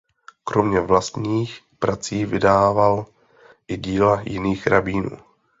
[0.43, 3.05] Kromě vlastních prací vydával
[3.67, 5.17] i díla jiných rabínů.